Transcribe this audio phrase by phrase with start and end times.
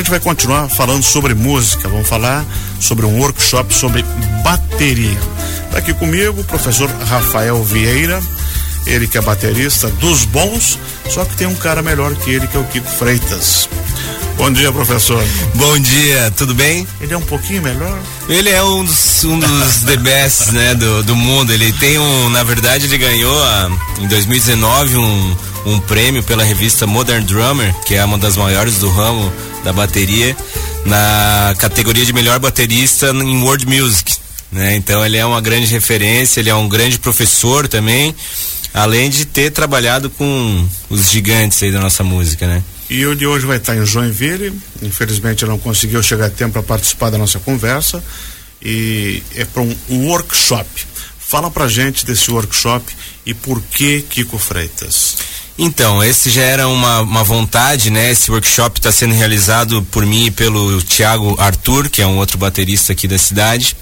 [0.00, 2.42] Gente vai continuar falando sobre música, vamos falar
[2.80, 4.02] sobre um workshop sobre
[4.42, 5.18] bateria.
[5.66, 8.18] Está aqui comigo o professor Rafael Vieira,
[8.86, 12.56] ele que é baterista dos bons, só que tem um cara melhor que ele, que
[12.56, 13.68] é o Kiko Freitas.
[14.38, 15.22] Bom dia, professor.
[15.56, 16.88] Bom dia, tudo bem?
[16.98, 18.00] Ele é um pouquinho melhor?
[18.26, 21.52] Ele é um dos, um dos the best, né, do, do mundo.
[21.52, 26.86] Ele tem um, na verdade, ele ganhou a, em 2019 um, um prêmio pela revista
[26.86, 29.32] Modern Drummer, que é uma das maiores do ramo
[29.62, 30.36] da bateria,
[30.86, 34.16] na categoria de melhor baterista em World Music.
[34.50, 34.76] Né?
[34.76, 38.14] Então ele é uma grande referência, ele é um grande professor também,
[38.74, 42.62] além de ter trabalhado com os gigantes aí da nossa música, né?
[42.88, 44.52] E o de hoje vai estar em Joinville.
[44.82, 48.02] Infelizmente não conseguiu chegar a tempo para participar da nossa conversa.
[48.60, 50.68] E é para um, workshop.
[51.18, 52.84] Fala pra gente desse workshop
[53.24, 55.16] e por que Kiko Freitas.
[55.58, 58.10] Então, esse já era uma, uma vontade, né?
[58.10, 62.38] Esse workshop está sendo realizado por mim e pelo Tiago Arthur, que é um outro
[62.38, 63.76] baterista aqui da cidade.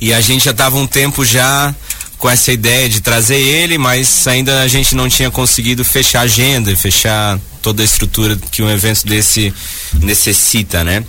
[0.00, 1.74] E a gente já estava um tempo já
[2.18, 6.22] com essa ideia de trazer ele, mas ainda a gente não tinha conseguido fechar a
[6.22, 9.54] agenda, fechar toda a estrutura que um evento desse
[10.02, 11.04] necessita, né?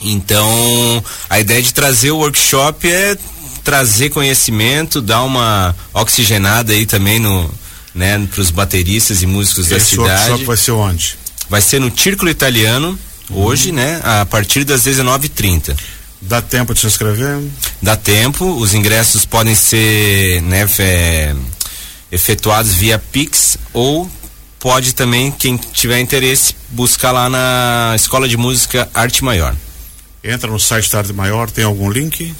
[0.00, 3.16] Então, a ideia de trazer o workshop é
[3.64, 7.50] trazer conhecimento, dar uma oxigenada aí também no,
[7.96, 10.30] né, para os bateristas e músicos Esse da cidade.
[10.30, 11.18] Workshop vai ser onde?
[11.48, 12.98] Vai ser no Círculo Italiano,
[13.30, 13.76] hoje, uhum.
[13.76, 15.74] né, a partir das 19h30.
[16.20, 17.40] Dá tempo de se inscrever?
[17.80, 21.34] Dá tempo, os ingressos podem ser né, é,
[22.12, 24.10] efetuados via Pix ou
[24.58, 29.54] pode também, quem tiver interesse, buscar lá na Escola de Música Arte Maior.
[30.22, 32.34] Entra no site da Arte Maior, tem algum link?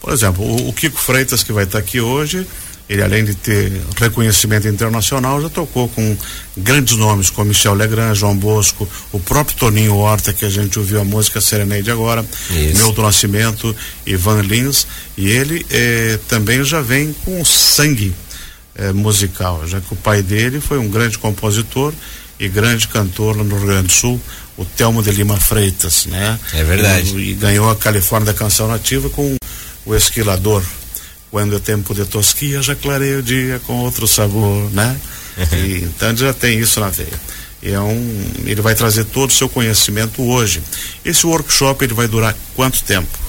[0.04, 2.46] Por exemplo, o, o Kiko Freitas, que vai estar aqui hoje,
[2.90, 6.18] ele, além de ter reconhecimento internacional, já tocou com
[6.58, 11.00] grandes nomes como Michel Legrand, João Bosco, o próprio Toninho Horta, que a gente ouviu
[11.00, 13.74] a música Serenade agora, Milton Nascimento,
[14.06, 14.86] Ivan Lins,
[15.18, 18.14] e ele eh, também já vem com sangue
[18.76, 21.94] eh, musical, já que o pai dele foi um grande compositor
[22.38, 24.20] e grande cantor no Rio Grande do Sul,
[24.58, 26.38] o Telmo de Lima Freitas, né?
[26.52, 27.16] É verdade.
[27.16, 29.38] E, e ganhou a Califórnia da Canção Nativa com
[29.86, 30.64] o Esquilador,
[31.32, 35.00] quando é tempo de tosquia, já clareia o dia com outro sabor, né?
[35.54, 37.20] e, então já tem isso na veia.
[37.62, 40.62] E é um, ele vai trazer todo o seu conhecimento hoje.
[41.04, 43.24] Esse workshop ele vai durar quanto tempo?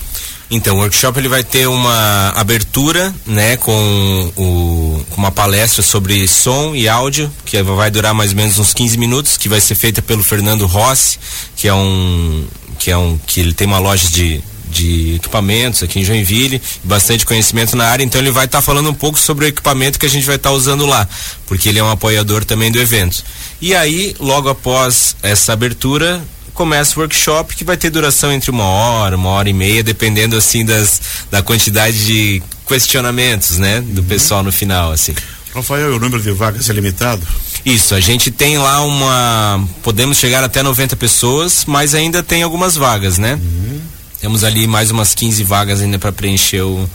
[0.51, 6.75] Então, o workshop ele vai ter uma abertura, né, com, o, uma palestra sobre som
[6.75, 10.03] e áudio, que vai durar mais ou menos uns 15 minutos, que vai ser feita
[10.03, 11.19] pelo Fernando Rossi,
[11.57, 12.47] que é um
[12.79, 14.43] que é um que ele tem uma loja de
[14.75, 18.91] de equipamentos aqui em Joinville, bastante conhecimento na área, então ele vai estar tá falando
[18.91, 21.09] um pouco sobre o equipamento que a gente vai estar tá usando lá,
[21.47, 23.25] porque ele é um apoiador também do evento.
[23.61, 28.65] E aí, logo após essa abertura, começa o workshop que vai ter duração entre uma
[28.65, 34.07] hora, uma hora e meia, dependendo assim das da quantidade de questionamentos, né, do uhum.
[34.07, 35.15] pessoal no final, assim.
[35.55, 37.25] Rafael, o número de vagas é limitado?
[37.65, 39.65] Isso, a gente tem lá uma.
[39.83, 43.35] Podemos chegar até 90 pessoas, mas ainda tem algumas vagas, né?
[43.35, 43.81] Uhum.
[44.25, 46.89] Temos ali mais umas 15 vagas ainda para preencher o,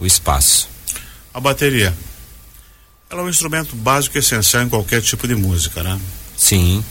[0.00, 0.68] o espaço.
[1.32, 1.96] A bateria.
[3.08, 5.96] Ela é um instrumento básico e essencial em qualquer tipo de música, né?
[6.36, 6.84] Sim.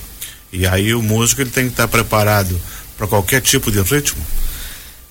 [0.50, 2.58] E aí o músico ele tem que estar preparado
[2.96, 4.26] para qualquer tipo de ritmo.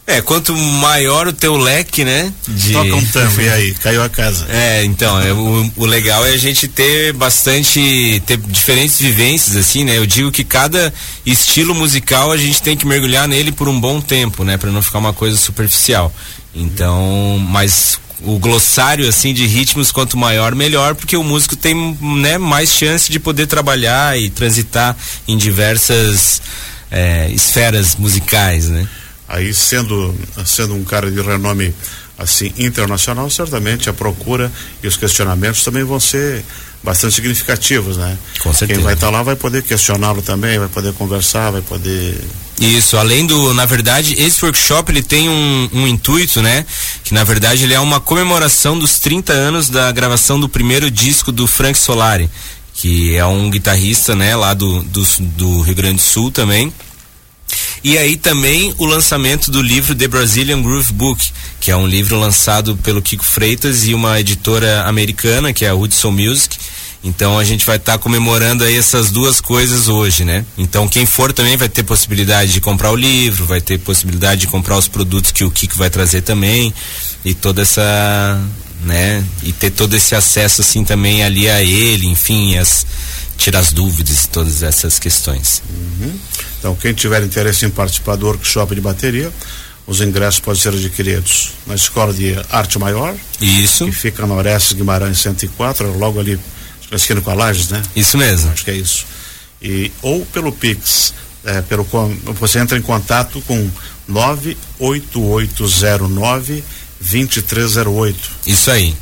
[0.07, 2.31] É, quanto maior o teu leque, né?
[2.47, 2.73] De...
[2.73, 3.73] Toca um tambo, e aí?
[3.75, 4.47] Caiu a casa.
[4.51, 9.83] É, então, é, o, o, legal é a gente ter bastante, ter diferentes vivências, assim,
[9.83, 9.97] né?
[9.97, 10.93] Eu digo que cada
[11.25, 14.59] estilo musical a gente tem que mergulhar nele por um bom tempo, né?
[14.59, 16.13] Pra não ficar uma coisa superficial.
[16.55, 22.37] Então, mas o glossário, assim, de ritmos, quanto maior, melhor, porque o músico tem, né,
[22.37, 24.95] mais chance de poder trabalhar e transitar
[25.27, 26.43] em diversas
[26.91, 28.87] é, esferas musicais, né?
[29.29, 31.75] Aí sendo sendo um cara de renome
[32.17, 34.51] assim internacional, certamente a procura
[34.83, 36.45] e os questionamentos também vão ser
[36.83, 38.17] bastante significativos, né?
[38.41, 38.79] Com certeza.
[38.79, 42.21] Quem vai estar tá lá vai poder questioná-lo também, vai poder conversar, vai poder
[42.61, 46.65] isso, além do, na verdade, esse workshop ele tem um, um, intuito, né?
[47.03, 51.33] Que na verdade ele é uma comemoração dos 30 anos da gravação do primeiro disco
[51.33, 52.31] do Frank Solari,
[52.73, 56.73] que é um guitarrista, né, lá do, do, do Rio Grande do Sul também
[57.85, 62.19] E aí também o lançamento do livro The Brazilian Groove Book, que é um livro
[62.19, 66.57] lançado pelo Kiko Freitas e uma editora americana, que é a Hudson Music.
[67.05, 70.47] Então a gente vai estar tá comemorando aí essas duas coisas hoje, né?
[70.57, 74.47] Então quem for também vai ter possibilidade de comprar o livro, vai ter possibilidade de
[74.47, 76.73] comprar os produtos que o Kiko vai trazer também
[77.23, 78.43] e toda essa,
[78.85, 79.25] né?
[79.43, 82.87] E ter todo esse acesso assim também ali a ele, enfim, as
[83.37, 85.63] tirar as dúvidas, todas essas questões.
[85.69, 86.19] Uhum.
[86.59, 89.31] Então, quem tiver interesse em participar do workshop de bateria,
[89.87, 93.15] os ingressos podem ser adquiridos na Escola de Arte Maior.
[93.41, 93.87] Isso.
[93.87, 96.39] Que fica na Orestes Guimarães 104, logo ali,
[96.91, 97.83] na esquina com a Lages, né?
[97.95, 98.51] Isso mesmo.
[98.51, 99.05] Acho que é isso.
[99.61, 101.13] E, ou pelo Pix,
[101.45, 101.87] é, pelo,
[102.41, 103.71] você entra em contato com
[104.09, 106.65] 98809
[107.11, 108.31] 2308.
[108.47, 108.95] Isso aí.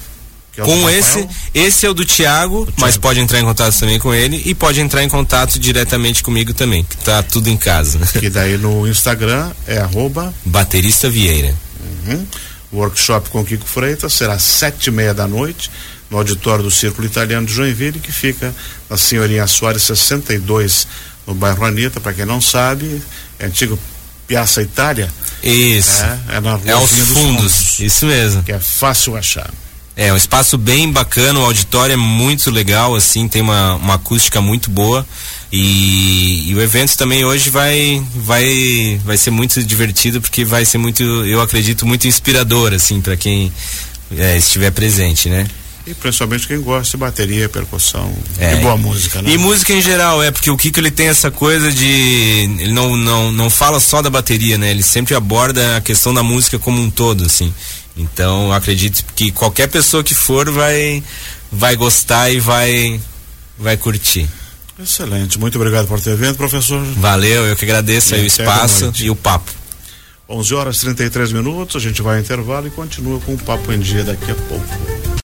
[0.56, 4.12] É com esse, esse é o do Tiago, mas pode entrar em contato também com
[4.12, 7.98] ele e pode entrar em contato diretamente comigo também, que tá tudo em casa.
[8.22, 11.54] E daí no Instagram é arroba Baterista Vieira.
[12.06, 12.26] Uhum.
[12.72, 15.70] Workshop com Kiko Freitas será sete e meia da noite
[16.10, 18.54] no auditório do Círculo Italiano de Joinville, que fica
[18.88, 20.86] na Senhorinha Soares 62,
[21.26, 23.02] no bairro Anitta, para quem não sabe,
[23.38, 23.78] é antigo
[24.32, 25.12] Piazza Itália.
[25.42, 26.02] Isso.
[26.02, 27.08] É, é na é aos fundos.
[27.12, 27.80] fundos.
[27.80, 28.42] Isso mesmo.
[28.42, 29.50] Que é fácil achar.
[29.94, 34.40] É, um espaço bem bacana, o auditório é muito legal, assim, tem uma, uma acústica
[34.40, 35.06] muito boa.
[35.52, 40.78] E, e, o evento também hoje vai, vai, vai ser muito divertido, porque vai ser
[40.78, 43.52] muito, eu acredito, muito inspirador, assim, para quem
[44.16, 45.46] é, estiver presente, né?
[45.86, 49.30] E principalmente quem gosta de bateria, percussão é, e boa música, né?
[49.30, 51.86] E música em geral, é, porque o Kiko ele tem essa coisa de.
[52.60, 54.70] Ele não, não, não fala só da bateria, né?
[54.70, 57.52] Ele sempre aborda a questão da música como um todo, assim.
[57.96, 61.02] Então acredito que qualquer pessoa que for vai
[61.50, 63.00] vai gostar e vai
[63.58, 64.28] vai curtir.
[64.78, 66.82] Excelente, muito obrigado por ter vindo, professor.
[66.96, 69.52] Valeu, eu que agradeço aí o espaço e o papo.
[70.28, 73.70] 11 horas e 33 minutos, a gente vai ao intervalo e continua com o papo
[73.72, 75.01] em dia daqui a pouco.